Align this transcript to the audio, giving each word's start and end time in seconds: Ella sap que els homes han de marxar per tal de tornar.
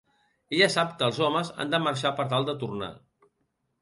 Ella 0.55 0.69
sap 0.75 0.95
que 1.01 1.05
els 1.09 1.19
homes 1.27 1.53
han 1.65 1.75
de 1.75 1.81
marxar 1.85 2.13
per 2.21 2.27
tal 2.33 2.49
de 2.51 2.57
tornar. 2.65 2.93